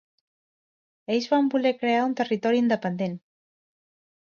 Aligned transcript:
Ells 1.15 1.27
van 1.33 1.51
voler 1.57 1.75
crear 1.83 2.01
un 2.07 2.17
territori 2.23 2.65
independent. 2.65 3.17